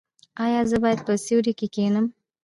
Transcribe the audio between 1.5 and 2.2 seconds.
کې کینم؟